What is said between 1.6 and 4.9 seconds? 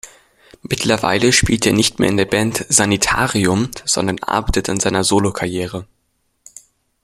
er nicht mehr in der Band Sanitarium, sondern arbeitet an